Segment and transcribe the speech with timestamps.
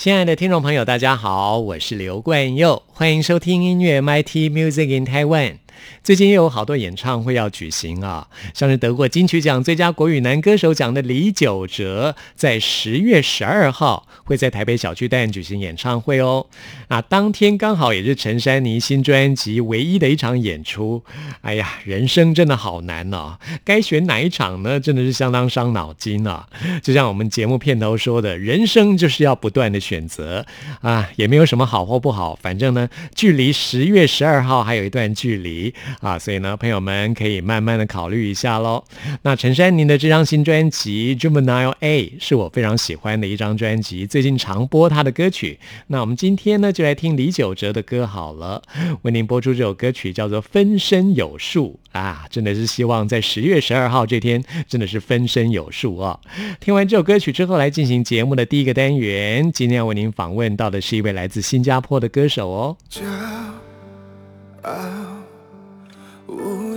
[0.00, 5.56] 亲爱的听众朋友，大家好，我是刘冠佑，欢迎收听音乐 MIT Music in Taiwan。
[6.02, 16.46] 最近又有好多演唱会要举行啊，像是得过金曲奖最佳国语男歌手奖的李玖哲，在十月十二号会在台北小巨蛋举行演唱会哦。
[16.88, 21.02] 那当天刚好也是陈珊妮新专辑唯一的一场演出。
[21.42, 24.80] 哎呀，人生真的好难哦，该选哪一场呢？
[24.80, 26.48] 真的是相当伤脑筋啊。
[26.82, 30.44] 就像我们节目片头说的，人生就是要不断的选择
[30.80, 35.74] 啊，也没有什么好或不好，反正呢，距离十月十二号还有一段距离。
[36.00, 38.84] 啊，所以呢，朋友们可以慢慢的考虑一下喽。
[39.22, 45.58] 那陈珊妮的这张新专辑《Juvenile A》是我非常喜欢的一张专辑，最近常播他的歌曲。
[45.88, 48.62] 那我们今天呢，就来听李玖哲的歌好了，
[49.02, 56.18] 为您播出这首歌曲叫做《分身有术》啊，真的是希望在十月十二号这天真的是分身有术啊。
[56.60, 62.76] 听完这首歌曲之后，来进行节目的第一个单元，今天要为您访问到的是一位来自新加坡的歌手哦。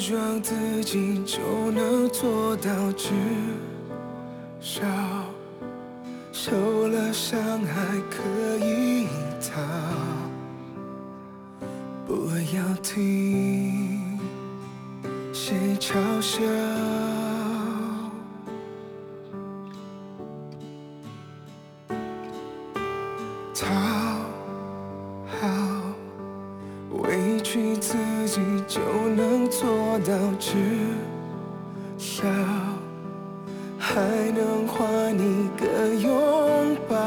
[0.05, 1.39] 装自己就
[1.71, 3.09] 能做到，至
[4.59, 4.81] 少
[6.33, 9.07] 受了伤还可以
[9.39, 9.61] 逃。
[12.05, 14.19] 不要听
[15.31, 16.41] 谁嘲笑。
[27.53, 29.69] 许自己就能做
[29.99, 30.55] 到至
[31.99, 32.23] 少
[33.77, 36.97] 还能换一个拥抱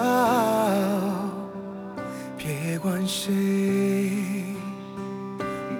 [2.36, 3.32] 别管谁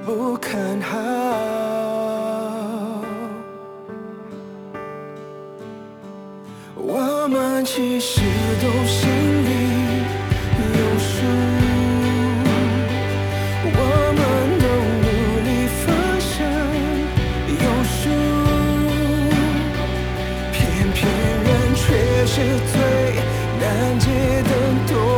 [0.05, 0.99] 不看好
[6.75, 8.21] 我们其实
[8.61, 9.56] 都心里
[22.37, 23.15] 是最
[23.59, 24.11] 难解
[24.43, 25.16] 的痛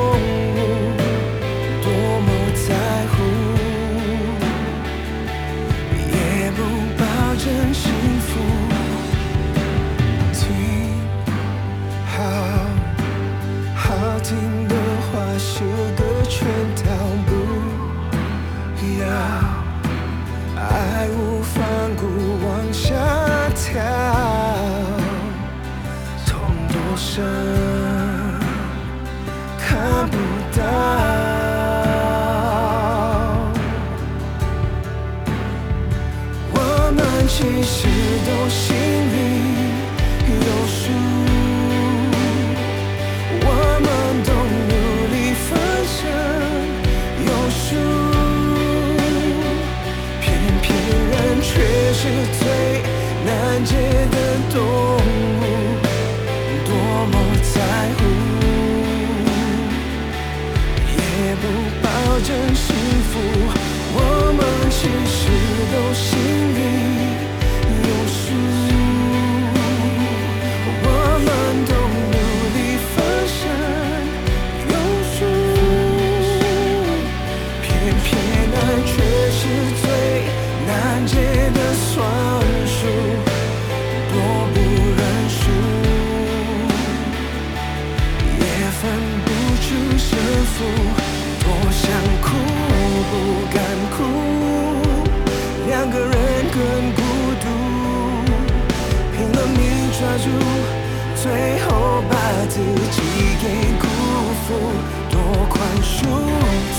[105.11, 106.07] 多宽恕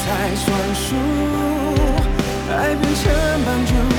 [0.02, 0.96] 才算数？
[2.52, 3.04] 爱变成
[3.46, 3.99] 帮助。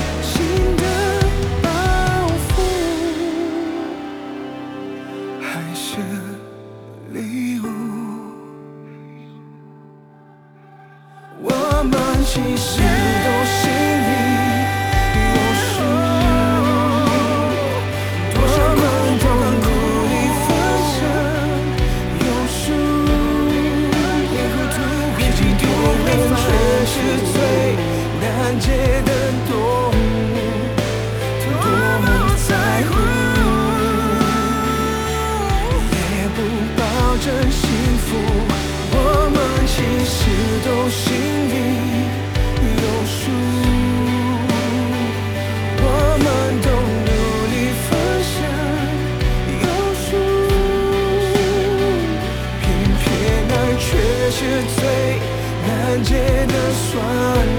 [55.93, 57.03] 难解的算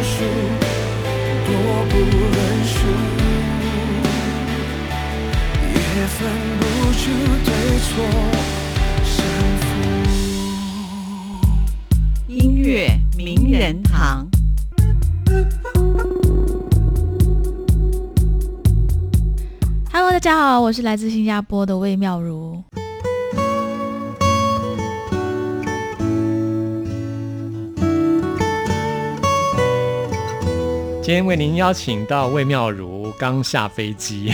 [0.02, 0.24] 术，
[1.44, 1.52] 多
[1.90, 2.34] 不认
[2.64, 2.74] 输，
[5.68, 5.76] 也
[6.06, 6.16] 分
[6.58, 6.64] 不
[6.94, 7.02] 出
[7.44, 7.92] 对错
[9.04, 9.12] 胜
[9.60, 9.60] 负。
[12.26, 14.26] 音乐名人堂。
[19.92, 22.64] Hello，大家好，我是来自新加坡的魏妙如。
[31.02, 34.32] 今天为您邀请到魏妙如，刚下飞机，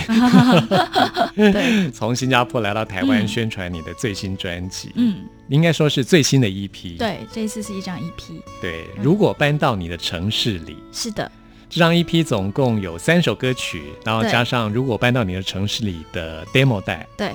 [1.35, 6.95] 对，从新加坡来到台湾嗯宣传你的最新专辑，嗯，应该说是最新的一批。
[6.95, 11.29] 对，这一次是一张 EP，对，如果搬到你的城市里，是的，
[11.67, 17.31] 这张 EP 总共有三首歌曲，然后加上如果搬到你的城市里的 demo 带，对。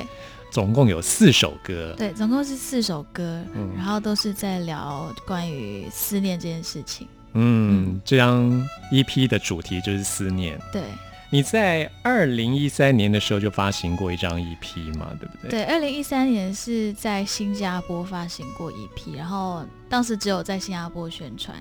[0.53, 1.93] 总共有四首歌。
[1.99, 3.73] 对，总共是四首歌，嗯。
[3.77, 7.09] 然后都是在聊关于思念这件事情。
[7.35, 8.51] 嗯，这张
[8.91, 10.59] EP 的主题就是思念。
[10.73, 10.83] 对
[11.31, 15.51] 你在二零一三年的时候就发行过一张 EP 嘛，对不对？
[15.51, 21.57] 对，二零一三年是在新加坡发行过 EP，然后当时只有在新加坡宣传。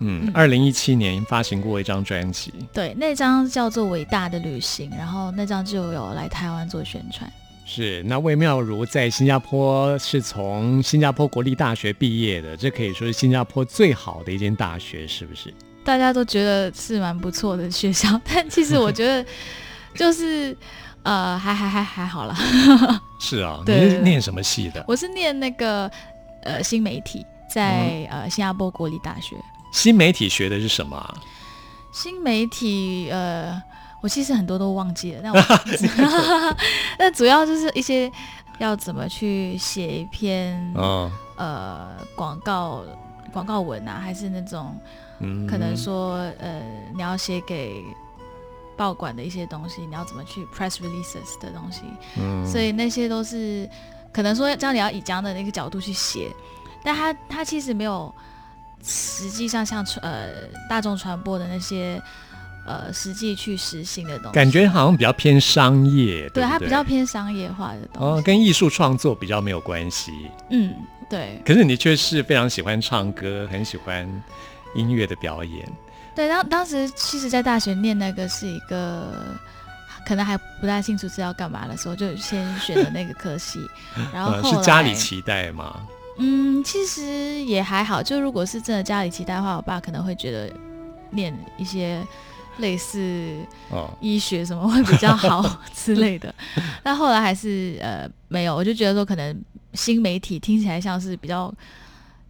[0.00, 2.52] 嗯嗯，二零一七年发行过一张专辑。
[2.72, 7.30] 对，那张叫做《伟大的旅行》，然后那张就有来台湾做宣传。
[7.72, 15.54] 是，那魏妙如在新加坡是从新加坡国立大学毕业的，这可以说是新加坡最好的一间大学，是不是？
[15.84, 19.24] 大家都觉得是蛮不错的学校， 但其实我觉得
[19.94, 20.56] 就是
[21.04, 22.36] 呃，还还还还好啦。
[23.20, 24.84] 是啊，你是念什么系的？
[24.88, 25.88] 我是念那个
[26.42, 29.36] 呃新媒体，在、呃新加坡国立大学。
[29.72, 31.14] 新媒体学的是什么啊？
[31.92, 33.62] 新媒体呃，
[34.00, 35.40] 我其实很多都忘记了，但我
[36.98, 38.10] 但主要就是一些
[38.58, 42.82] 要怎么去写一篇、嗯呃广告
[43.32, 44.74] 广告文啊，还是那种
[45.20, 46.62] 嗯可能说呃
[46.94, 47.82] 你要写给
[48.76, 51.82] 报馆的一些东西，你要怎么去 press releases 的东西，
[52.18, 52.46] 嗯。
[52.46, 53.68] 所以那些都是
[54.12, 56.30] 可能说这样你要以这样的那个角度去写，
[56.82, 58.14] 但他他其实没有
[58.82, 60.28] 实际上像传呃
[60.68, 62.00] 大众传播的那些
[62.66, 70.12] 呃实际去实行的东西，感觉好像比较偏商业，对它比较偏商业化的东西哦，西，跟艺术创作比较没有关系。
[70.50, 70.74] 嗯
[71.08, 74.08] 对可是你却是非常喜欢唱歌，很喜欢
[74.74, 75.68] 音乐的表演。
[76.14, 79.12] 对，当当时其实，在大学念那个是一个。
[80.06, 83.60] 可能还不太清楚是要干嘛的时候，就先选了那个科系，
[84.12, 85.86] 然后是家里期待吗？
[86.18, 87.02] 嗯，其实
[87.44, 88.02] 也还好。
[88.02, 90.50] 就如果是真的家里期待的话，我爸可能会觉得
[91.10, 92.04] 念一些
[92.60, 93.36] 类似
[93.70, 95.42] 哦，医学什么会比较好
[95.74, 96.34] 之类的。
[96.82, 99.42] 但后来还是呃没有，我就觉得说可能
[99.74, 101.52] 新媒体听起来像是比较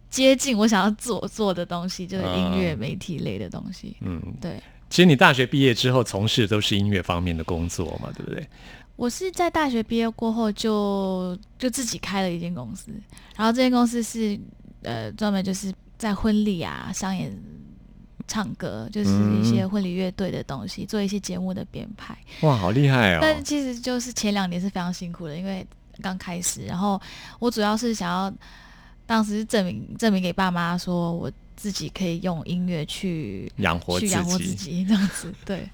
[0.09, 3.95] 接近我想要做做的东西，就是音乐嗯媒体类的东西。
[4.01, 8.45] 嗯，对其实你大学毕业之后从事都是音乐方面的工作嘛，对不对？
[8.97, 12.91] 我是在大学毕业过后就就自己开了一间公司，
[13.35, 14.39] 然后这间公司是
[14.83, 17.31] 呃专门就是在婚礼啊、商演、
[18.31, 19.09] 唱歌，就是
[19.41, 22.17] 一些婚礼乐队的东西，做一些节目的编排。
[22.43, 23.19] 哇，好厉害哦！
[23.21, 25.67] 但其实就是前两年是非常辛苦的，因为
[26.01, 26.99] 刚开始，然后
[27.39, 28.33] 我主要是想要
[29.05, 35.67] 当时证明证明给爸妈说我自己可以用音乐去养活自去养活自己，己这样子， 对。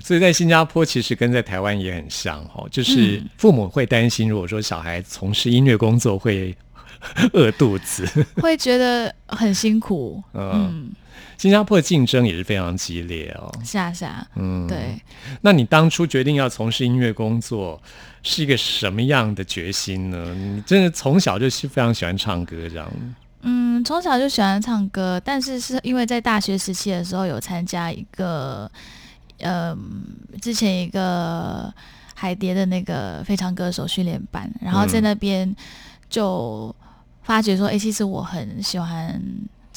[0.00, 6.56] 所以在新加坡其实跟在台湾也很像哦，就是嗯父母会担心，如果说小孩从事音乐工作会
[7.32, 8.06] 饿肚子。
[8.36, 10.90] 会觉得很辛苦，嗯 嗯，
[11.38, 13.50] 新加坡的竞争也是非常激烈哦。
[13.64, 14.66] 是啊是啊，嗯，。
[14.66, 15.00] 对，
[15.40, 17.80] 那你当初决定要从事音乐工作，
[18.22, 20.34] 是一个什么样的决心呢？
[20.34, 22.92] 你真的从小就是非常喜欢唱歌这样。
[23.42, 28.68] 嗯，从小就喜欢唱歌，但是是因为在大学时期的时候有参加一个，
[29.38, 29.76] 呃，
[30.42, 31.72] 之前一个
[32.14, 35.56] 海蝶的那个非常歌手训练班，然后在嗯那边
[36.10, 36.74] 就
[37.22, 39.22] 发觉说，哎、其实我很喜欢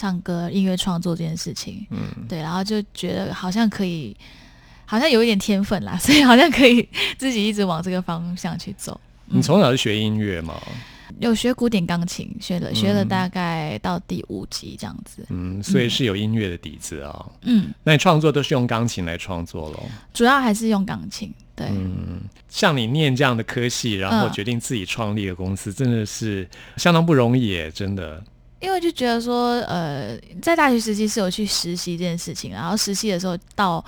[0.01, 1.85] 唱歌、音乐创作这件事情。
[1.91, 4.17] 嗯，对，然后就觉得好像可以，
[4.83, 6.89] 好像有一点天分啦，所以好像可以
[7.19, 8.99] 自己一直往这个方向去走。
[9.27, 10.59] 你从小是学音乐吗？
[11.19, 15.23] 有学古典钢琴，学了学了大概到第五级这样子。
[15.29, 17.23] 嗯，所以是有音乐的底子啊。
[17.43, 19.83] 嗯，那你创作都是用钢琴来创作咯？
[20.15, 21.31] 主要还是用钢琴。
[21.55, 28.23] 对，嗯，像你念这样的科系，然后嗯决定自己创立的公司，真的是相当不容易耶，真的。
[28.61, 33.83] 因为就觉得说，呃，在大学时期是有去实习这件事情，然后实习的时候到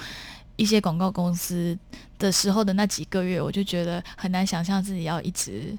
[0.56, 1.77] 一些广告公司
[2.18, 5.77] 的时候的那几个月，我就觉得很难想象自己要一直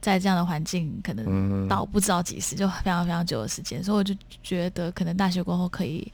[0.00, 6.06] 在这样的环境，可能嗯，到不知道几时，就非常非常久的时间，所以我就觉得可能大学过后可以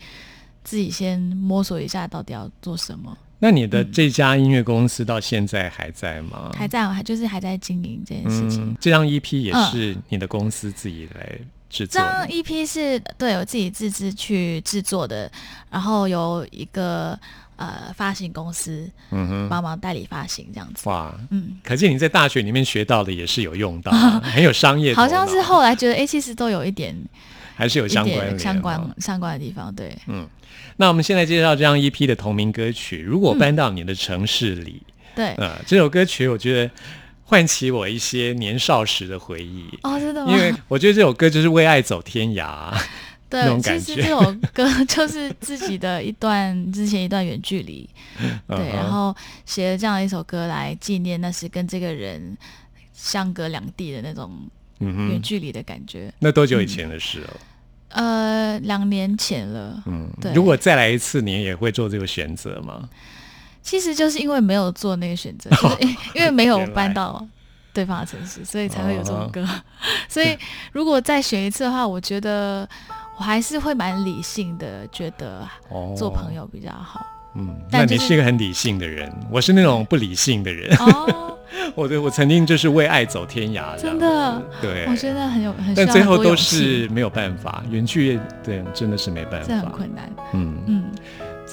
[0.62, 3.16] 自己先摸索一下到底要做什么。
[3.42, 6.52] 那你的这家音乐公司到现在还在吗？
[6.54, 8.62] 还在，还就是还在经营这件事情。
[8.62, 11.38] 嗯，这张 EP 也嗯是你的公司自己来
[11.70, 12.26] 制这张。
[12.26, 15.30] EP 是对我自己自制去制作的，
[15.70, 17.18] 然后由一个
[17.56, 20.86] 呃发行公司嗯哼，帮忙代理发行这样子。
[20.88, 26.94] 哇，嗯，可见你在大学里面学到的也是有用到啊， 很有商业，好像是后来觉得，哎、其实都有一点
[27.54, 28.90] 还是有相关相关哦。
[28.98, 29.74] 相关的地方。
[29.74, 30.28] 对，嗯。
[30.76, 34.82] 那我们现在介绍这张 EP 的同名歌曲《如果搬到你的城市里》
[35.14, 36.70] 对，呃，这首歌曲我觉得
[37.30, 39.64] 唤起我一些年少时的回忆。
[39.84, 40.32] 哦，真的吗？
[40.32, 42.76] 因为我觉得这首歌就是为爱走天涯，
[43.28, 44.20] 对， 其实这首
[44.52, 47.88] 歌 就是自己的一段之前一段远距离，
[48.50, 49.14] 对，然后
[49.46, 52.36] 写了这样一首歌来纪念那是跟这个人
[52.92, 54.32] 相隔两地的那种
[54.80, 56.12] 远距离的感觉。
[56.18, 57.36] 那多久以前的事了？
[57.90, 62.88] 呃，两年前了，嗯，对如果再来一次，你也会做这个选择吗？
[63.62, 67.24] 其实就是因为没有做那个选择， 就是因因为没有搬到
[67.72, 69.46] 对方的城市，所以才会有这哦首歌。
[70.08, 70.36] 所以
[70.72, 72.68] 如果再选一次的话，我觉得
[73.18, 77.04] 我还是会蛮理性的，觉得哦，做朋，友比较好。
[77.36, 80.76] 嗯，那你是是一个很理性的人，我是那种不理性的人。
[80.78, 81.38] 哦，
[81.76, 84.42] 我对我曾经就是为爱走天涯真的？
[84.60, 89.46] 对，我觉得很有很需但最后都是没有办法，远距对真的是没办法。
[89.46, 90.10] 这很，困难。
[90.32, 90.84] 嗯，嗯，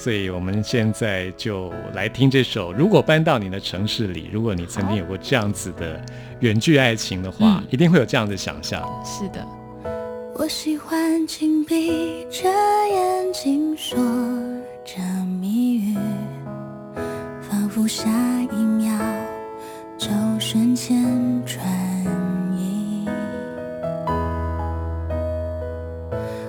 [0.00, 6.00] 所以我们现在就来听这首《如果搬到你的城市里》，如果你曾经有过这样子的
[6.38, 8.80] 远距爱情的话，嗯一定会有这样的想象。
[9.04, 9.44] 是的。
[10.36, 13.98] 我喜欢紧闭着眼睛说
[14.84, 15.02] 着
[15.40, 15.96] 谜语，
[17.42, 18.08] 仿佛下
[18.52, 18.96] 一秒
[19.98, 21.04] 就瞬间
[21.44, 21.60] 转
[22.56, 23.04] 移。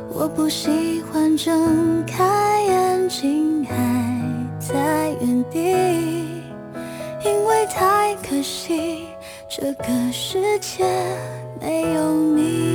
[0.08, 2.24] 我不喜欢睁开
[3.10, 3.74] 心还
[4.60, 5.72] 在原地，
[7.26, 9.08] 因为太可惜，
[9.50, 10.86] 这个世界
[11.60, 12.69] 没有你。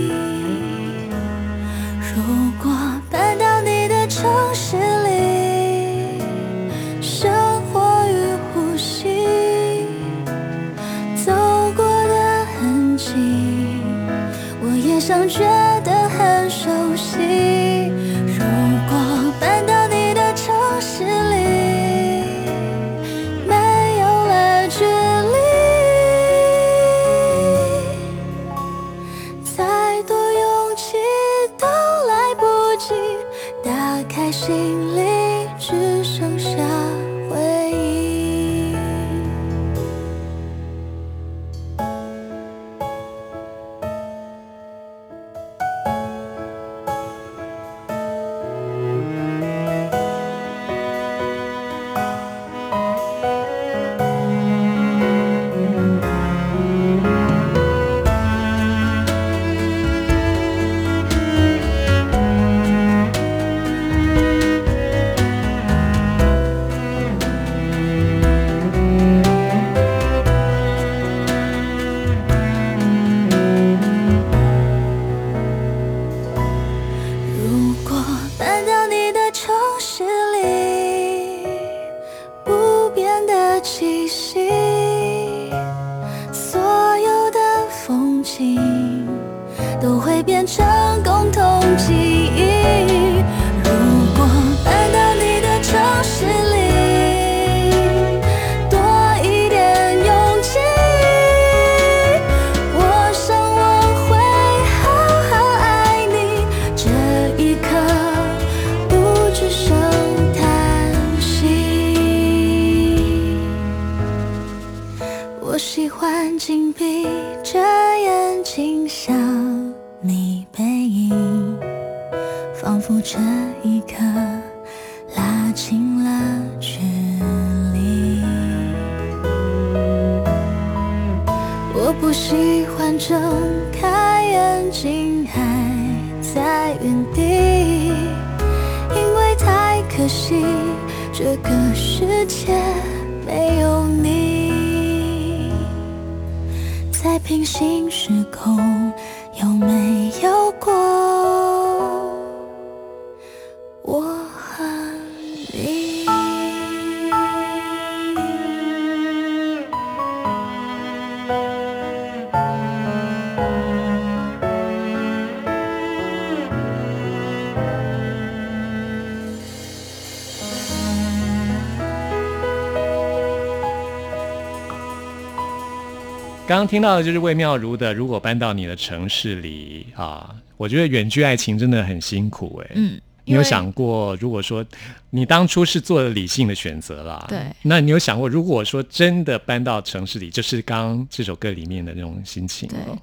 [176.55, 184.65] 刚刚听到的就是魏妙如的《如果搬到你的城市里》啊，我觉得远距爱情真的很辛苦哎、嗯，你有想过，如果说
[185.11, 187.41] 你当初是做了理性的选择啦，对。
[187.63, 192.79] 那你有想过，如果说真的搬到城市里，就是刚刚这首歌里面的那种心情对。
[192.83, 192.97] 哦。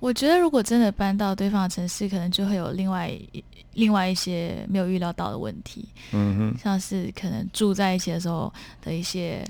[0.00, 3.16] 我觉得如果真的搬到对方的城市，可能就会有另外
[3.74, 9.46] 另外一些没有预料到的问题，嗯哼，像是可能住在一起的时候的一些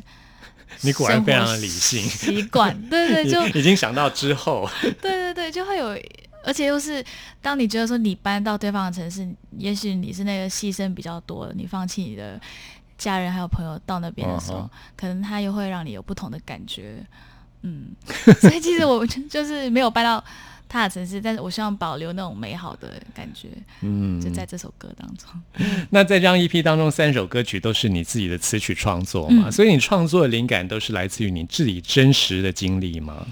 [0.82, 2.02] 你果然非常的理性。
[2.08, 5.98] 习惯，对对， 就已已经想到之后，对对对，就会有，
[6.44, 7.04] 而且又是
[7.42, 12.40] 当你觉得说你搬到对方的城市，也许你是那个牺牲比较多的，你放弃你的
[12.96, 17.04] 家人还有朋友到那边的时候，可能他又会让你有不同的感觉，
[17.62, 17.88] 嗯，
[18.40, 20.22] 所以其实我就就是没有搬到
[20.72, 23.48] 他的城市，但是我希望保留那种美好的感觉，
[23.80, 25.28] 嗯，就在这首歌当中。
[25.90, 33.26] 那在这张 EP 当中，三首歌曲都是你自己的词曲创作嘛，嗯所以你创作的灵感都是来自于你自己真实的经历吗？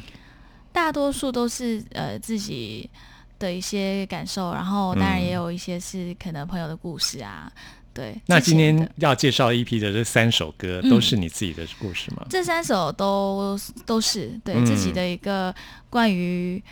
[0.73, 2.91] 大多数都是呃自己
[3.39, 7.49] 的一些感受，然后当然嗯也有一些是可能朋友的故事啊。
[7.95, 12.27] 对，那今天要介绍 EP 的这三首歌，嗯都是你自己的故事吗？
[12.29, 15.55] 这三首都都是对嗯自己的一个
[15.89, 16.63] 关于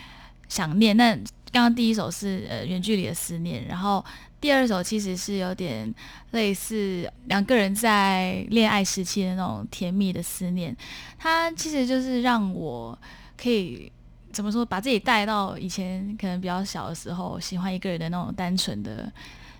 [0.48, 0.96] 想念。
[0.96, 1.14] 那
[1.52, 4.04] 刚刚第一首是呃远距离的思念，然后
[4.40, 5.92] 第二首其实是有点
[6.32, 10.76] 类似两个人在恋爱时期的那种甜蜜的思念。
[11.18, 12.98] 它其实就是让我
[13.36, 13.90] 可以
[14.32, 19.12] 怎么说，把自己带到以前可能比较小的时候，喜欢一个人的那种单纯的。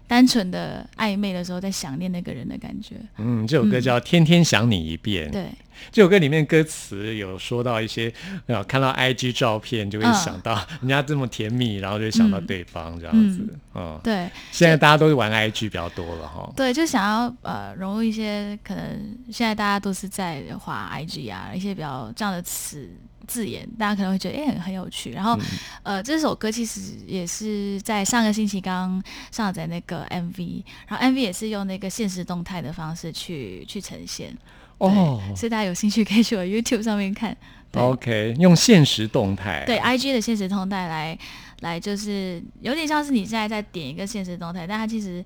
[0.08, 5.28] 单纯的暧昧的时候，在想念那个人的感觉，嗯，这首歌叫《天天想你一遍》。
[5.32, 5.48] 对，
[5.90, 8.12] 这首歌里面歌词有说到一些，
[8.46, 13.46] 呃，看到 IG 照片就会嗯想到 人家这么甜蜜，然后就会想到对方这样子。
[13.74, 16.50] 嗯，对，现在大家都是玩 IG 比较多了哈。
[16.56, 22.88] 对，就想要呃融入一些可能现在大家都是在滑 IG 啊，一些比较这样的词
[23.26, 25.10] 字眼，大家可能会觉得哎、很很有趣。
[25.10, 25.38] 然后、
[25.82, 34.34] 呃这首歌其实也是在上个星期刚上载那个 MV，然后 MV 也是用那个现实动态的方式去去呈现。
[34.78, 37.36] 对哦所以大家有兴趣可以去我 YouTube 上面看。
[37.72, 39.64] ，OK，用现实动态。
[39.66, 41.18] 对 IG 的现实动态来
[41.60, 45.24] 来，就是有点像是你现在在点一个现实动态，但它其实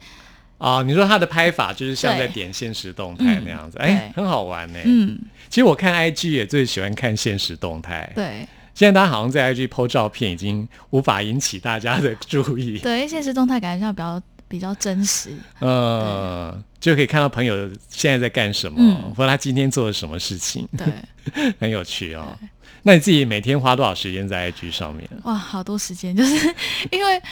[0.58, 4.78] 啊，你说它的拍法就是像在点现实动态嗯那样子，哎、对很好玩呢。
[4.84, 8.10] 嗯其实我看 IG 也最喜欢看现实动态。
[8.14, 12.78] 对现在大家好像在 IG PO 照片，已经无法引起大家的注意。
[12.78, 15.30] 对，现实动态感觉上比较比较真实。
[15.60, 22.36] 呃，就可以看到朋友现在在干什么，嗯或者他今天做了什么事情，对， 很有趣哦。
[22.82, 25.08] 那你自己每天花多少时间在 IG 上面？
[25.22, 26.54] 哇，好多时间，就是
[26.90, 27.22] 因为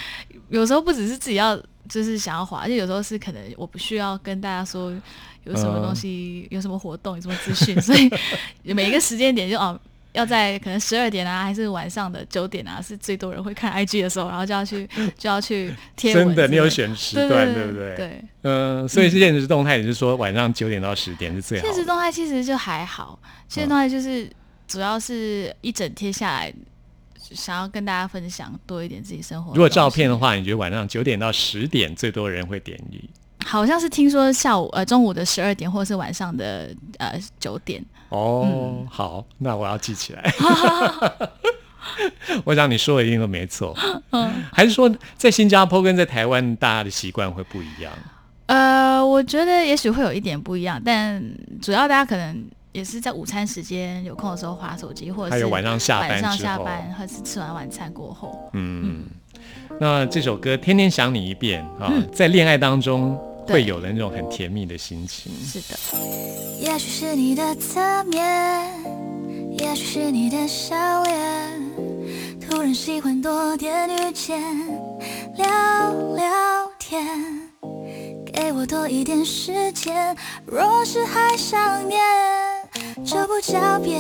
[0.49, 1.57] 有时候不只是自己要，
[1.89, 4.93] 就是想要滑，而且有时候是可能我不需要跟大家说
[5.43, 8.09] 有什么东西、有什么活动、有什么资讯，所以
[8.73, 9.79] 每一个时间点就哦。
[10.19, 16.13] 要在可能十二点啊，还是晚上的九点啊，是最多人会看 IG 的时候，然后就要去 就要去贴。
[16.13, 17.97] 真的，你有选时段，对不对？。
[17.97, 21.73] 对，嗯、所以是现实动态，也是说晚上九点到十点是最好的。
[21.73, 24.29] 现实动态其实就还好，现实动态就是
[24.67, 26.53] 主要是一整天下来，
[27.31, 29.53] 想要跟大家分享多一点自己生活。
[29.53, 33.09] 如果照片的，话，你觉得晚上九点到十点最多人会点击？
[33.45, 37.85] 好像是听说下午呃中午的十二点，或者是晚上的呃九点。
[38.11, 40.33] 哦，嗯好，那我要记起来。
[42.45, 43.75] 我想你说的一定都没错，
[44.11, 47.93] 嗯还是说在新加坡跟在台湾大家的习惯会不一样？
[48.47, 51.23] 呃，我觉得也许会有一点不一样，但
[51.63, 58.51] 主要大家可能也是在午餐时间有空的时候划手机，或者是还有晚上下班晚上下班，或者是吃完晚餐过后。
[58.53, 59.05] 嗯，
[59.81, 63.19] 那这首歌《天天想你一遍》啊，嗯在恋爱当中
[63.49, 65.33] 会有的那种很甜蜜的心情。
[65.43, 65.79] 是的，
[66.61, 68.71] 也许是你的侧面，
[69.59, 71.63] 也许是你的笑脸，
[72.39, 74.39] 突然喜欢多点遇见，
[75.37, 75.47] 聊
[76.15, 77.03] 聊天，
[78.31, 80.15] 给我多一点时间。
[80.45, 81.99] 若是还想念，
[83.03, 83.99] 就不狡辩，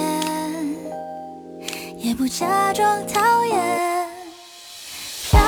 [1.96, 4.06] 也不假装讨厌。
[5.30, 5.40] 飘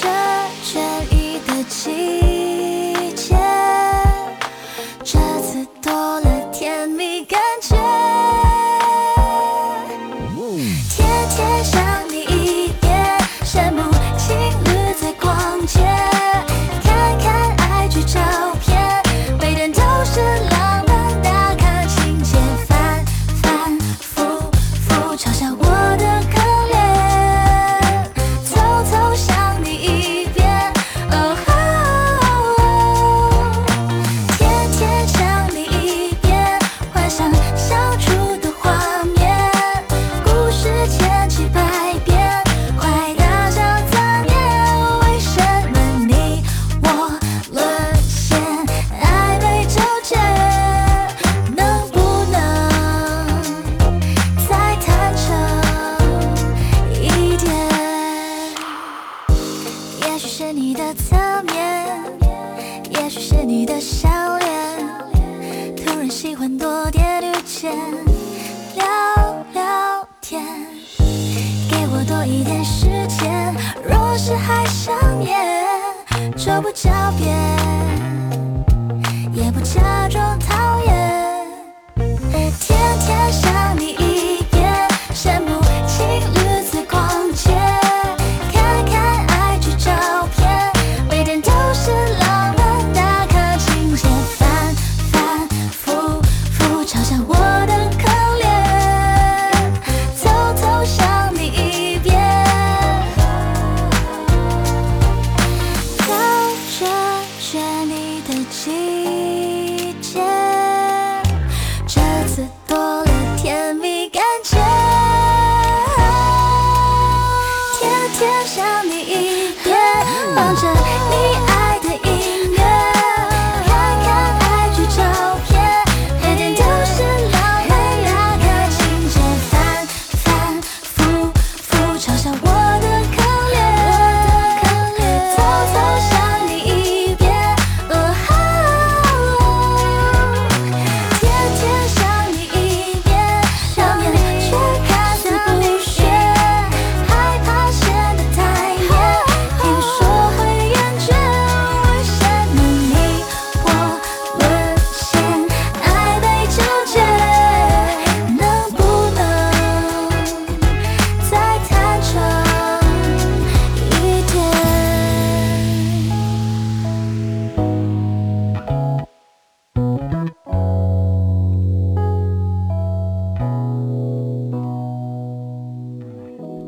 [0.00, 0.08] 着
[0.64, 0.80] 倦
[1.14, 2.23] 意的季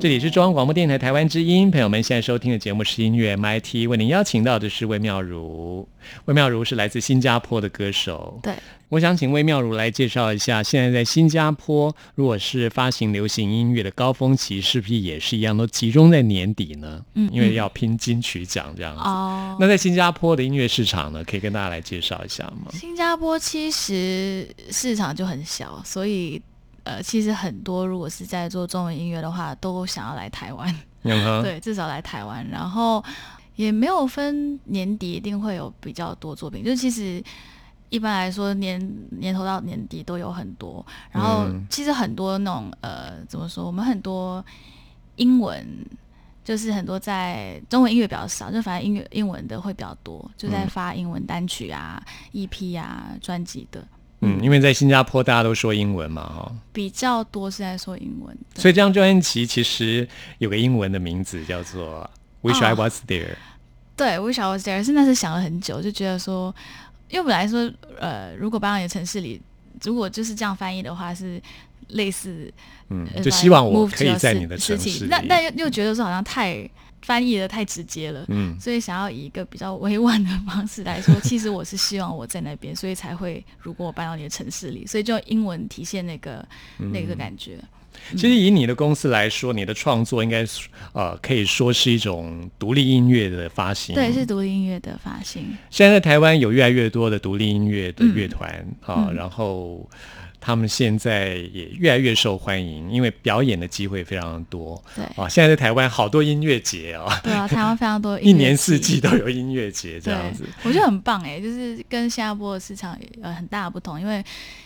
[0.06, 5.88] 这里是中央广播电台台湾之音，朋友们现在收听的节目是音乐 MIT，为您邀请到的是魏妙如。
[6.26, 8.38] 魏妙如是来自新加坡的歌手。
[8.40, 8.54] 对，
[8.88, 17.04] 我想请魏妙如来介绍一下，现在在新加坡，如果是发行流行音乐的高峰期，是不是也是一样，都集中在年底呢？
[17.14, 19.00] 嗯因为要拼金曲奖这样子。
[19.00, 22.70] 哦，那在新加坡的音乐市场呢，可以跟大家来介绍一下吗？
[22.70, 26.40] 新加坡其实市场就很小，所以
[26.86, 30.74] 呃，其实很多如果是在做中文音乐的话，都想要来台湾。
[31.02, 33.04] 对，至少来台湾，然后
[33.56, 37.22] 也没有分年底一定会有比较多作品，就其实
[37.90, 41.66] 一般来说年年头到年底都有很多，然后嗯。
[41.68, 44.44] 其实很多那种呃怎么说，我们很多
[45.16, 45.66] 英文。
[46.46, 50.68] 就是很多在中文音乐比较少，就反正音乐英文的会比较多，就在嗯。
[50.68, 52.00] 发英文单曲啊、
[52.32, 53.84] EP 啊、专辑的
[54.20, 58.36] 嗯，因为在新加坡大家都说英文嘛，哈、比较多是在说英文。
[58.54, 62.08] 所以这张专辑其实有个英文的名字叫做
[62.50, 63.24] 《Wish I 哦 Was There》。
[63.94, 66.54] 对，Wish I Was There，是那是想了很久，就觉得说，
[67.10, 69.40] 因为本来说，呃，如果把你的城市里，
[69.82, 71.40] 如果就是这样翻译的话，是
[71.88, 72.52] 类似，
[72.88, 75.06] 嗯，呃就希望我可以在你的城市里。
[75.10, 76.68] 那但又又觉得说好像太
[77.06, 86.44] 翻译的太直接了，嗯所以想要以一个比较委婉的方式来说， 其实我是希望我在那边，所以才会如果我搬到你的城市里，所以就用英文体现那个、
[86.78, 87.60] 那嗯个感觉。
[88.10, 90.44] 其实以你的公司来说，你的创作应该
[90.92, 93.94] 呃可以说是一种独立音乐的发行。
[93.94, 95.56] 对，是独立音乐的发行。
[95.70, 98.50] 现在在台湾有越来越多的独立音乐的乐团、
[98.82, 99.88] 啊，嗯然后
[100.46, 104.80] 他们现在也越来越受欢迎，因为表演的机会非常多。
[104.94, 114.24] 对啊，现在在台湾好多音乐节哦，对啊，台湾非常多 一音乐年四季季都有音乐节这对样子。，我觉得很棒哎，就是跟新加坡的市场呃很大的不同，因为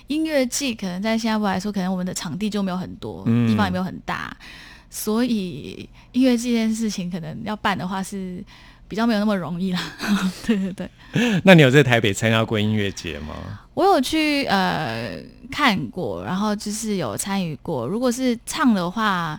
[0.08, 4.36] 音乐季可能在新加坡来说，可能我们的场地就没有很多，嗯地方也没有很大，
[4.90, 8.44] 所以音乐季这件事情可能要办的话是
[8.86, 9.80] 比较没有那么容易啦。
[10.46, 13.60] 对对对，那你有在台北参加过音乐节吗？
[13.72, 15.16] 我有去呃
[15.50, 17.86] 看过，然后就是有参与过。
[17.86, 19.38] 如果是唱的话，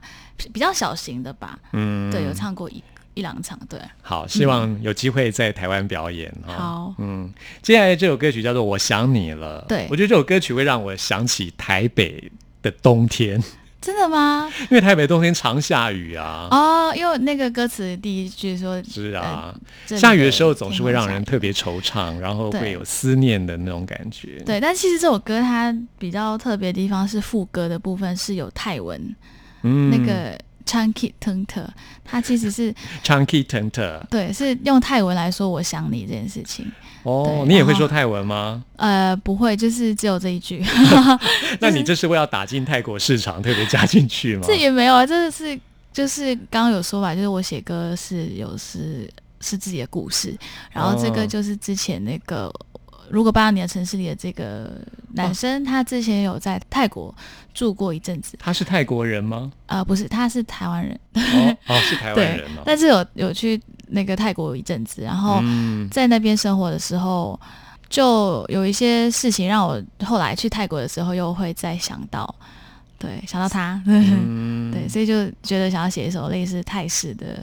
[0.53, 3.79] 比较小型的吧，嗯，对，有唱过一一两场，对。
[4.01, 6.95] 好，希望有机会在台湾表演哈、好。
[6.97, 9.61] 嗯，接下来这首歌曲叫做《我想你了》。
[9.67, 9.87] 对。
[9.89, 13.41] 我觉得这首歌曲会让我想起台北的冬天，
[13.81, 14.47] 真的吗？
[14.69, 16.47] 因为台北冬天常下雨啊。
[16.51, 19.53] 哦，因为那个歌词第一句说，是啊，
[19.87, 24.39] 下雨的时候总是会让人特别惆怅，然后会有思念的那种感觉。
[24.45, 29.15] 对，但其实这首歌它比较特别的地方是副歌的部分是有泰文，
[29.63, 31.67] 嗯那个 Chunky Tenter，
[32.03, 36.71] 它其实是 Chunky Tenter，对是用泰文来说我想你这件事情。
[37.03, 38.63] 哦你也会说泰文吗？
[38.75, 40.63] 呃，不会，就是只有这一句，
[41.59, 44.43] 那你这是为了打进泰国市场特别加进去吗？
[44.45, 45.59] 这也没有啊，这是
[45.91, 50.37] 就是刚刚有说吧，就是我写歌是有是是自己的故事，
[50.71, 52.51] 然后这哦个就是之前那个。
[53.11, 54.71] 如果搬到你的城市里的这个
[55.13, 57.13] 男生，他之前有在泰国
[57.53, 59.51] 住过一阵子，他是泰国人吗？
[59.65, 62.63] 呃，不是，他是台湾人，哦哦，是台湾对人哦。
[62.65, 67.39] 但是有有去那个泰国一阵子，然后嗯，在那边生活的时候，
[67.89, 72.33] 就有一些事情让我后来去泰国的时候又会再想到，
[72.97, 74.71] 对，想到他，嗯。
[74.71, 77.39] 对，所以就觉得想要写一首类似泰式的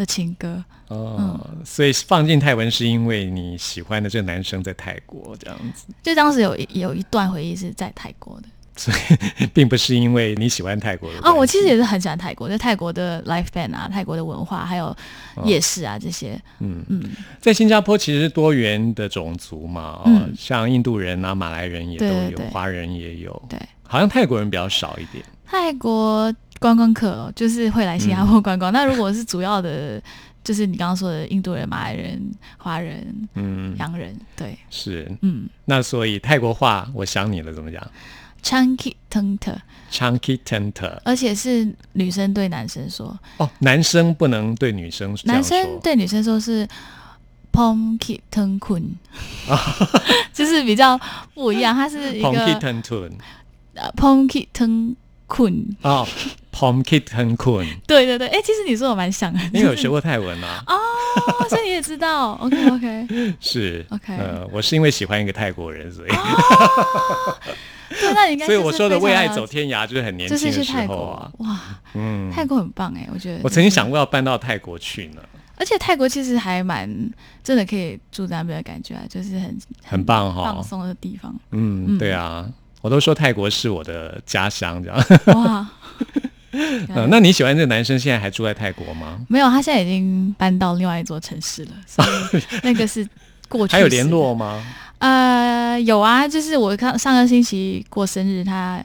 [0.00, 8.48] 的情歌，哦，所以放进泰文是因为你喜欢的这个男生在泰国这样子，就当时有一有一段回忆是在泰国的。
[8.76, 14.96] 所以并不是因为你喜欢泰国的 哦，我其实也是很喜欢泰国，就泰国的 l i f e band 啊，泰国的文化，还有
[15.44, 16.82] 夜市啊这些，嗯。
[16.88, 17.02] 嗯，
[17.40, 20.32] 在新加坡其实是多元的种族嘛，哦，嗯。
[20.38, 22.46] 像印度人啊、马来人也都有，对对对。
[22.48, 25.22] 华人也有，对，好像泰国人比较少一点。
[25.44, 28.72] 泰国观光客哦就是会来新加坡观光。
[28.72, 30.00] 那如果是主要的，
[30.44, 32.22] 就是你刚刚说的印度人、马来人、
[32.58, 35.10] 华人、嗯，洋人，对，是。
[35.22, 35.48] 嗯。
[35.64, 37.82] 那所以泰国话我想你了怎么讲
[38.42, 45.26] ，chunky t u n t？Chunky tent 而且是女生对男生说，哦，男生不能对女生说。
[45.26, 46.66] 男生对女生说是
[47.52, 48.82] pomki t u n kun，
[50.32, 50.98] 就是比较
[51.34, 53.12] 不一样，它是一个 Pomky 个 ten tun
[53.74, 53.90] 呃
[55.30, 56.06] pomki t u n kun，哦
[56.52, 60.62] ，Pomky ten kun，对对对，哎，其实你说我蛮想的，因为有学过泰文啊。
[60.68, 60.76] 哦，
[61.48, 66.08] 所以你也知道，OK OK，是 OK 呃，我是因为喜欢一个泰国人，所以、
[67.88, 71.30] 对，那你应该所以就是我说的为爱走天涯就是很年就是轻的时候啊。
[71.38, 71.60] 哇，
[71.94, 73.40] 嗯，泰国很棒哎，我觉得。
[73.42, 75.20] 我曾经想，过要搬到泰国去呢，
[75.56, 76.88] 而且泰国其实还蛮
[77.42, 81.34] 真的可以住在那边的感觉啊，就是很很棒哈、放松的地方。
[81.50, 81.98] 嗯，嗯。
[81.98, 82.48] 对啊，
[82.80, 84.98] 我都说泰国是我的家乡，这样。
[85.38, 85.68] 哇，
[86.94, 89.20] 呃， 那你喜欢这个男生现在还住在泰国吗？
[89.28, 93.06] 没有，他现在已经搬到另外一座城市了，所以 那个是
[93.48, 93.72] 过去。
[93.72, 94.08] 还有联？
[94.08, 94.64] 络吗？
[94.98, 98.84] 呃，有啊，就是我看上个星期过生日，他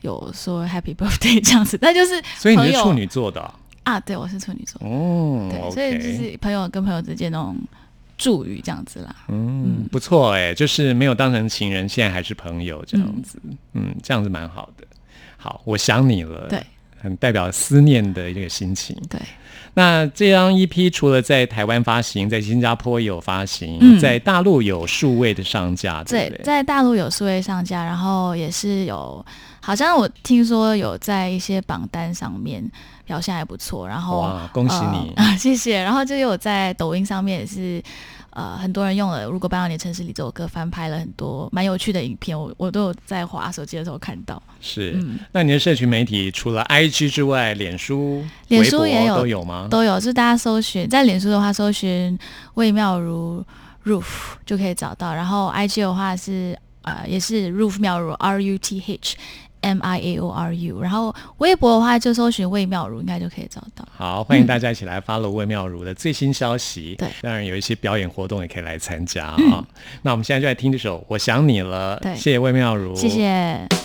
[0.00, 7.56] 有说 Happy Birthday 这样子，那就是所以你是处女座的啊啊，对，我是处女座，哦对所以就是朋友跟朋友之间那种
[8.24, 9.14] 祝语这样子啦。
[9.28, 13.38] 嗯，不错哎，就是没有当成情人，现在还是朋友这样子，
[13.74, 14.86] 嗯这样子蛮好的。
[15.36, 16.64] 好，我想你了，对，
[16.98, 18.96] 很代表思念的一个心情。
[19.10, 19.20] 对，
[19.74, 26.44] 那这张 EP 除了在台湾发行，在新加坡也有发行，嗯在大陆有数位的上架，对对，对？
[26.44, 29.22] 在大陆有数位上架，然后也是有，
[29.60, 32.64] 好像我听说有在一些榜单上面
[33.04, 35.12] 表现还不错，然后哇，恭喜你！
[35.16, 35.82] 呃 谢谢。
[35.82, 37.82] 然后就有在抖音上面也是，
[38.30, 44.42] 呃，很多人用了《如果搬到你的城市里》这首歌翻拍了很多蛮有趣的影片，我我都有在滑手机的时候看到。
[44.60, 49.68] 是，嗯那你的社群媒体除了 IG 之外，脸书、脸书也有都有吗？
[49.70, 52.18] 都有，就是大家搜寻在脸书的话，搜寻
[52.54, 53.44] 魏妙如
[53.84, 54.04] Roof
[54.46, 55.14] 就可以找到。
[55.14, 59.16] 然后 IG 的话是呃也是 Roof 妙如 R U T H
[59.64, 60.80] M I A O R U。
[60.82, 63.86] 然后微博的话就搜寻魏妙如，应该就可以找到。
[63.96, 66.94] 好，欢迎大家一起来 follow 魏妙如的最新消息。
[66.98, 69.66] 对当然有一些表演活动也可以来参加啊、
[70.02, 73.08] 那我们现在就来听这首《我想你了》，对谢谢魏妙如，谢。
[73.08, 73.83] 谢。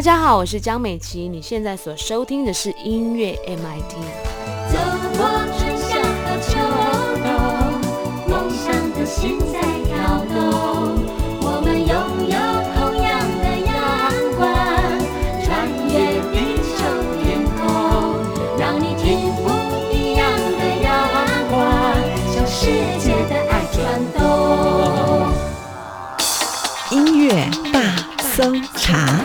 [0.00, 3.96] 大家好，我是江美琪，你现在所收听的是音乐 MIT。
[4.72, 4.78] 走
[5.18, 5.28] 过
[5.58, 6.56] 春夏和秋
[7.20, 7.28] 冬，
[8.26, 10.32] 梦想的心在跳动。
[11.42, 11.92] 我们拥
[12.30, 12.34] 有
[12.72, 13.76] 同样的阳
[14.38, 14.48] 光，
[15.44, 15.92] 穿越
[16.32, 16.80] 地球
[17.20, 17.60] 天空，
[18.58, 19.04] 让你听
[19.36, 19.52] 不
[19.92, 20.24] 一样
[20.56, 20.88] 的阳
[21.50, 21.52] 光，
[22.32, 23.78] 向世界的爱转
[24.16, 24.18] 动。
[26.90, 27.76] 音乐大
[28.22, 29.19] 搜查。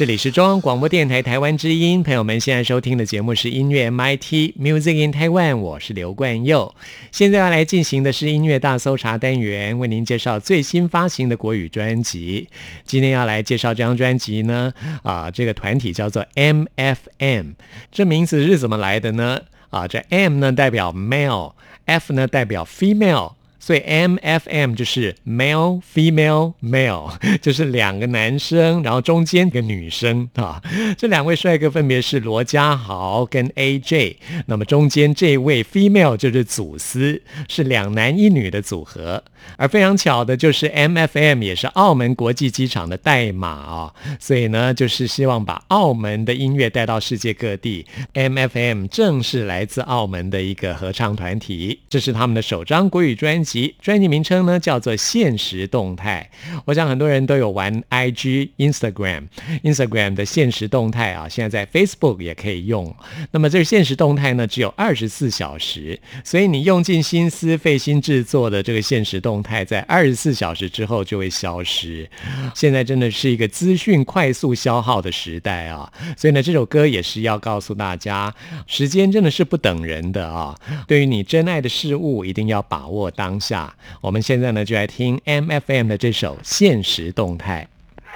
[0.00, 6.74] 这里是中央广播电台台湾之音，朋友们现在收听的节目是音乐 MIT Music in Taiwan，我是刘冠佑。
[7.12, 12.48] 现在要来进行的是音乐大搜查单元，为您介绍最新发行的国语专辑。
[12.86, 14.72] 今天要来介绍这张专辑呢，
[15.02, 17.52] 啊，这个团体叫做 MFM，
[17.92, 19.42] 这名字是怎么来的呢？
[19.68, 23.34] 啊，这 M 呢代表 male，F 呢代表 female。
[23.60, 30.60] 所以 M F M 就是 male female male， 就是两个男生，然后中间一个女生啊。
[30.98, 39.22] 这两位帅哥分别是罗家豪跟 A J，那么中间这位 female 就是祖斯，是两男一女的组合。
[39.56, 47.86] 而非常巧的就是 M F M 也是澳门国际机场的代码啊、所以呢，就是希望把澳门的音乐带到世界各地。
[48.14, 53.49] M F M 正是来自澳门的一个合唱团体，这是他们的首张国语专辑，
[53.80, 56.30] 专辑名称呢叫做《现实动态》。
[56.66, 59.28] 我想很多人都有玩 I G、Instagram、
[59.62, 62.94] Instagram 的现实动态啊，现在在 Facebook 也可以用。
[63.30, 72.08] 那么这个现实动态呢，只有二十四小时，所以你用尽心思、费心制作的这个现实动态，在二十四小时之后就会消失。
[72.54, 78.34] 现在真的是一个资讯快速消耗的时代啊，所以呢，这首歌也是要告诉大家，
[78.66, 80.54] 时间真的是不等人的啊。
[80.86, 83.74] 对于你真爱的事物，一定要把握当下。
[84.00, 87.66] 我们现在呢，就来听 M F M 的这首《现实动态》。
[88.04, 88.12] 每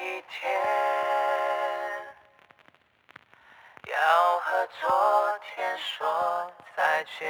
[0.00, 0.52] 一天
[3.88, 3.94] 要
[4.40, 4.90] 和昨
[5.54, 7.26] 天说再见，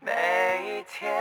[0.00, 0.10] 每
[0.64, 1.12] 一天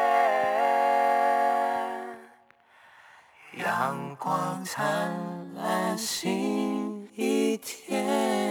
[3.58, 5.12] 阳光灿
[5.56, 8.51] 烂新一天。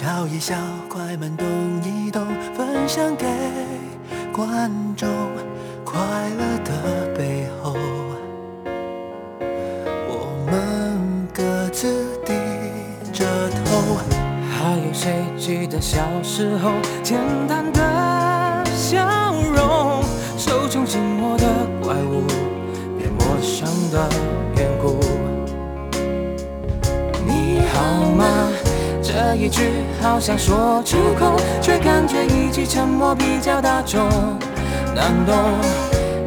[0.00, 0.54] 笑一笑，
[0.88, 1.44] 快门动
[1.82, 2.24] 一动，
[2.54, 3.26] 分享给
[4.32, 5.08] 观众。
[5.84, 5.98] 快
[6.38, 7.74] 乐的背后，
[10.06, 12.32] 我们各自低
[13.12, 13.98] 着头。
[14.48, 16.70] 还有谁记得小时候
[17.02, 17.18] 简
[17.48, 19.04] 单的笑
[19.52, 20.04] 容？
[20.36, 21.44] 手中紧握的
[21.82, 22.22] 怪物，
[22.96, 24.08] 别陌生的
[29.28, 29.60] 这一句
[30.00, 34.08] 好想说出口，却感觉一句沉默比较大众。
[34.94, 35.36] 难懂，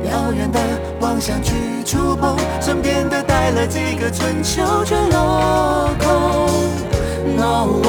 [0.08, 0.60] 遥远的
[1.00, 1.52] 妄想去
[1.84, 6.52] 触碰，身边的待了几个春秋却落空。
[7.36, 7.82] No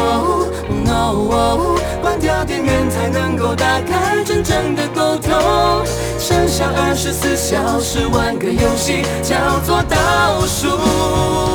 [0.82, 5.84] No，关掉电源才能够打开真正的沟通。
[6.18, 11.51] 剩下二十四小时玩个游戏，叫做倒数。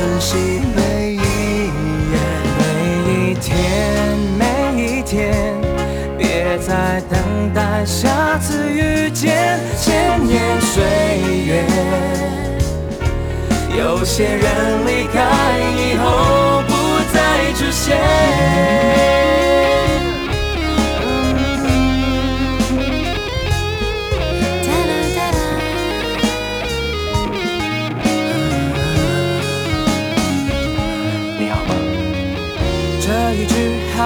[0.00, 0.34] 珍惜
[0.74, 2.16] 每一夜。
[2.58, 2.62] 每
[3.12, 3.52] 一天，
[4.38, 4.42] 每
[4.82, 5.54] 一天，
[6.16, 9.60] 别再等待下次遇见。
[9.76, 10.82] 千年岁
[11.44, 11.66] 月。
[13.76, 15.20] 有些人离开
[15.76, 16.72] 以后不
[17.12, 17.98] 再出现。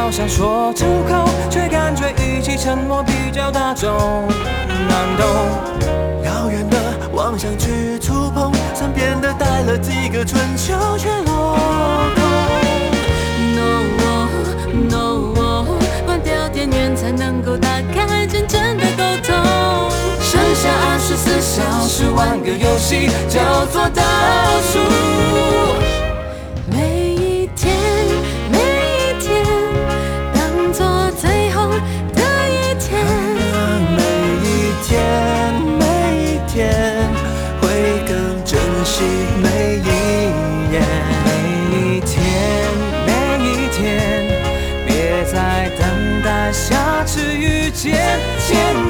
[0.05, 3.90] 好想说出口，却感觉语气沉默比较大众，
[4.86, 5.26] 难懂。
[6.22, 6.76] 遥远的
[7.14, 11.57] 妄想去触碰，身边的带了几个春秋却落
[12.16, 12.22] 空。
[13.57, 13.80] No
[14.90, 15.64] No，
[16.05, 19.34] 关掉电源才能够打开真正的沟通。
[20.20, 24.02] 剩下二十四小时玩个游戏，叫做倒
[24.70, 25.63] 数。
[47.85, 47.93] 渐
[48.39, 48.84] 渐。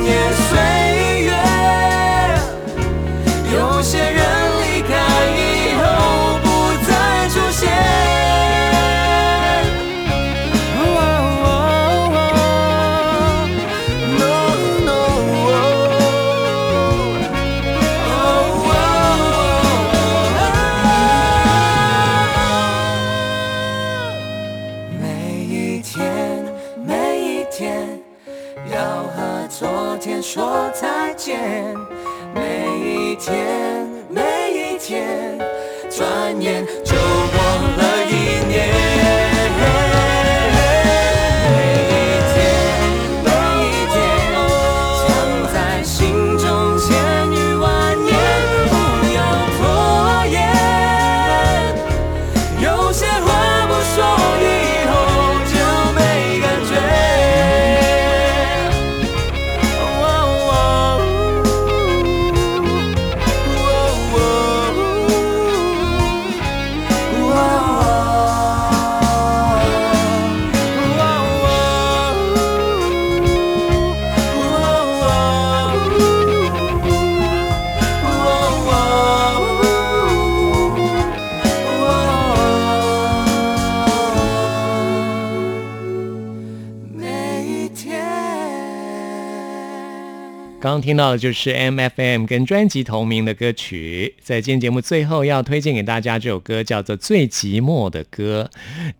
[90.94, 98.48] 听到的就是 M F M 跟专辑同名的歌曲，在今天节目最后要推荐给大家这首歌叫做《最寂寞的歌》。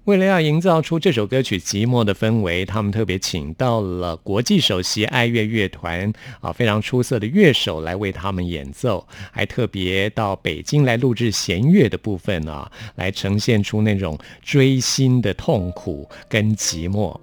[0.03, 17.17] 为了要营造出这首歌曲寂寞的氛围，他们特别请到了国际首席爱乐乐团啊非常出色的乐手来为他们演奏，还特别到北京来录制弦乐的部分啊，来呈现出那种追星的痛苦跟寂寞。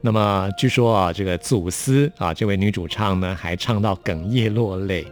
[0.00, 5.06] 那么据说啊，这个祖斯啊，这位女主唱呢，还唱到哽咽落泪。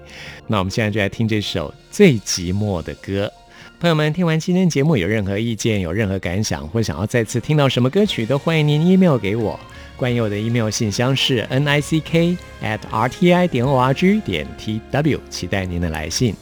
[0.46, 3.32] 那我们现在就来听这首最寂寞的歌。
[3.78, 9.60] 朋友们，听完今天节目有任何意见、有任何感想，或想要再次听到什么歌曲，都欢迎您 email 给我。
[9.98, 14.46] 关于我的 email 信箱是 n i c k at r t i 点 o r g 点
[14.56, 16.34] t w，期待您的来信。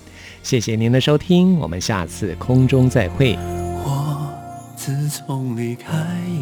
[0.44, 3.36] 谢谢您的收听，我们下次空中再会。
[3.84, 4.32] 我
[4.76, 5.92] 自从离开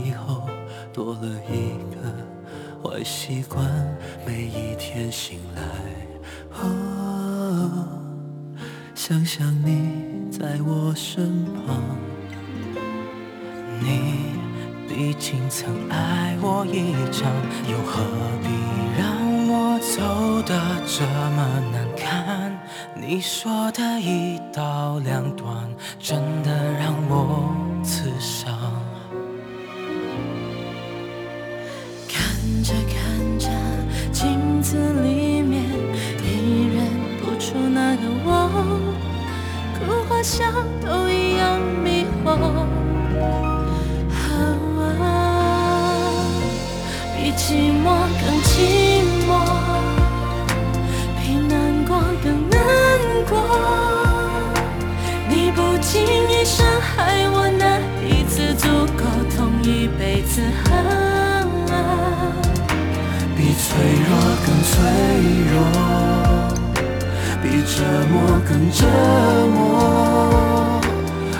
[0.04, 0.48] 以后，
[0.92, 1.20] 多了
[1.50, 2.00] 一个
[2.82, 3.64] 坏习惯，
[4.26, 5.62] 每一天醒来，
[6.60, 7.88] 哦，
[8.94, 11.82] 想想你在我身旁，
[13.80, 14.36] 你
[14.86, 17.32] 毕竟曾爱我一场，
[17.70, 18.02] 又何
[18.42, 18.48] 必
[18.98, 19.02] 让
[19.48, 20.52] 我走得
[20.86, 21.40] 这么
[21.72, 22.52] 难看？
[22.94, 25.56] 你说的一刀两断，
[25.98, 28.81] 真的让我刺伤。
[32.42, 33.46] 看着看着，
[34.10, 35.62] 镜子里面
[36.24, 36.76] 已认
[37.20, 38.50] 不出那个我，
[39.78, 40.42] 哭或笑
[40.84, 42.32] 都一样迷惑。
[44.10, 44.18] 啊，
[47.14, 47.86] 比寂寞
[48.18, 48.50] 更寂
[49.22, 49.30] 寞，
[51.20, 51.54] 比难
[51.86, 51.90] 过。
[52.24, 52.58] 更难
[53.28, 53.32] 过。
[55.28, 58.66] 你不经意伤害我那一次，足
[58.96, 59.04] 够
[59.36, 60.42] 痛一辈子。
[63.72, 64.12] 脆弱
[64.44, 64.72] 更脆
[65.50, 65.54] 弱，
[67.42, 67.74] 比折
[68.12, 68.14] 磨
[68.46, 68.84] 更折
[69.48, 70.78] 磨，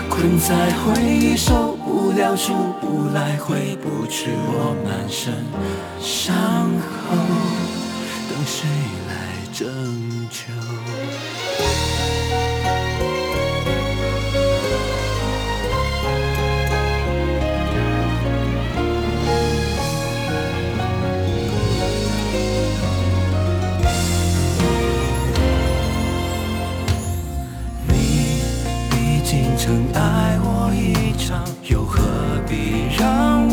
[0.09, 5.31] 困在回忆受不了，出不来，回不去，我满身
[6.01, 6.33] 伤
[6.81, 7.15] 口，
[8.29, 8.67] 等谁
[9.07, 9.11] 来
[9.53, 9.67] 拯
[10.31, 10.72] 救？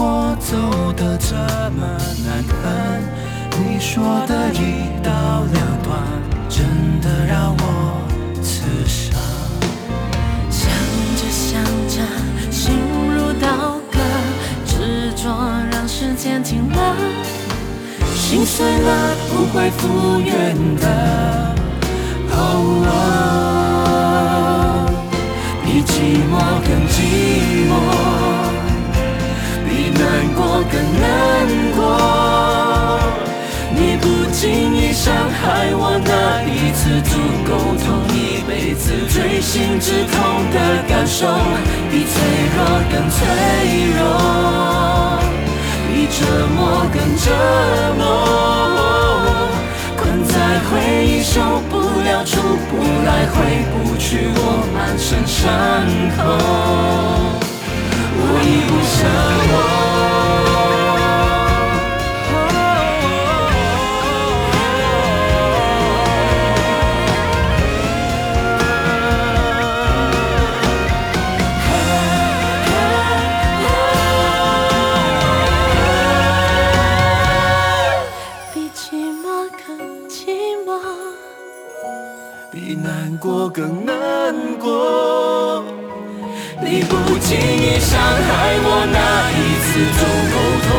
[0.03, 0.57] 我走
[0.95, 1.37] 得这
[1.77, 1.85] 么
[2.25, 2.57] 难堪？
[3.53, 5.11] 你说的一刀
[5.53, 6.01] 两断，
[6.49, 6.65] 真
[7.03, 7.63] 的让我
[8.43, 9.13] 刺伤。
[10.49, 10.73] 想
[11.19, 12.01] 着想着，
[12.51, 12.73] 心
[13.15, 14.01] 如刀割，
[14.65, 15.29] 执着
[15.71, 16.97] 让时间停了。
[18.15, 20.87] 心碎了不会复原的。
[22.33, 22.37] 哦
[25.63, 25.93] 比寂
[26.33, 26.33] 寞
[26.65, 26.97] 更寂
[27.69, 27.73] 寞，
[30.35, 31.05] 过更难
[31.77, 31.79] 过。
[33.73, 37.17] 你不经意伤害我那一次，足
[37.47, 37.51] 够
[37.81, 40.15] 痛一辈子锥心之痛
[40.53, 40.57] 的
[40.89, 41.27] 感受，
[41.91, 42.13] 比脆
[42.55, 42.59] 弱
[42.91, 43.19] 更脆
[43.97, 43.99] 弱。
[45.93, 46.17] 比折
[46.55, 46.59] 磨
[46.93, 47.27] 更折
[47.99, 48.01] 磨，
[49.97, 50.35] 困在
[50.69, 50.71] 回
[51.05, 52.39] 忆受不了，出
[52.71, 52.73] 不
[53.05, 53.35] 来，回
[53.73, 54.39] 不去，我
[54.73, 55.49] 满身伤
[56.17, 56.19] 口，
[58.23, 58.99] 我已不想。
[78.53, 78.81] 比寂
[79.23, 79.25] 寞
[79.67, 79.69] 更
[80.09, 80.19] 寂
[80.67, 80.69] 寞，
[82.51, 83.95] 比难过更难
[84.59, 85.40] 过。
[86.73, 90.35] 你不经意伤害我那一次，足够
[90.69, 90.71] 痛